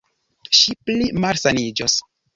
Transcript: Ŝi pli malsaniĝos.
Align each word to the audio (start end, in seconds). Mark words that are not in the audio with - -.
Ŝi 0.59 0.73
pli 0.87 1.11
malsaniĝos. 1.27 2.03